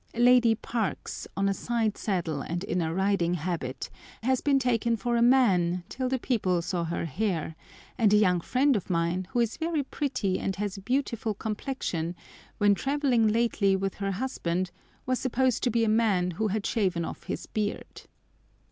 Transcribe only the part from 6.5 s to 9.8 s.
saw her hair, and a young friend of mine, who is